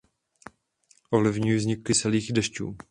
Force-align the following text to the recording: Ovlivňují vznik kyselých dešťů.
Ovlivňují 1.11 1.55
vznik 1.57 1.87
kyselých 1.87 2.33
dešťů. 2.33 2.75